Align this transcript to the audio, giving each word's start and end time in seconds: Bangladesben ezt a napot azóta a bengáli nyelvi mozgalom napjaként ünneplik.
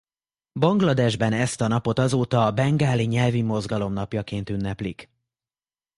Bangladesben 0.59 1.33
ezt 1.33 1.61
a 1.61 1.67
napot 1.67 1.99
azóta 1.99 2.45
a 2.45 2.51
bengáli 2.51 3.03
nyelvi 3.05 3.41
mozgalom 3.41 3.93
napjaként 3.93 4.49
ünneplik. 4.49 5.11